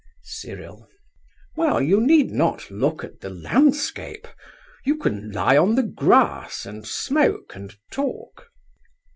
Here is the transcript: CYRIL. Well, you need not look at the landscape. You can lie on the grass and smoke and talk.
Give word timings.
CYRIL. 0.23 0.89
Well, 1.55 1.79
you 1.79 2.01
need 2.01 2.31
not 2.31 2.71
look 2.71 3.03
at 3.03 3.19
the 3.21 3.29
landscape. 3.29 4.27
You 4.83 4.97
can 4.97 5.29
lie 5.31 5.57
on 5.59 5.75
the 5.75 5.83
grass 5.83 6.65
and 6.65 6.87
smoke 6.87 7.55
and 7.55 7.75
talk. 7.91 8.47